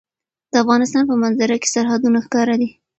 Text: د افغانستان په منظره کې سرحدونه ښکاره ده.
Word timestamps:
د 0.51 0.53
افغانستان 0.63 1.03
په 1.07 1.15
منظره 1.23 1.55
کې 1.61 1.71
سرحدونه 1.75 2.17
ښکاره 2.25 2.55
ده. 2.61 2.69